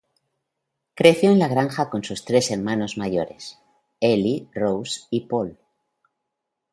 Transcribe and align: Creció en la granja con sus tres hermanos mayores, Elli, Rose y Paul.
Creció 0.95 1.29
en 1.29 1.37
la 1.37 1.47
granja 1.47 1.91
con 1.91 2.03
sus 2.03 2.25
tres 2.25 2.49
hermanos 2.49 2.97
mayores, 2.97 3.59
Elli, 3.99 4.49
Rose 4.55 5.01
y 5.11 5.27
Paul. 5.27 5.59